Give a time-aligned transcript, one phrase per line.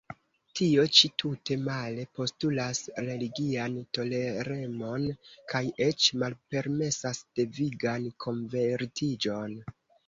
[0.59, 5.07] Tio ĉi, tute male, postulas religian toleremon
[5.53, 9.59] kaj eĉ malpermesas devigan konvertiĝon.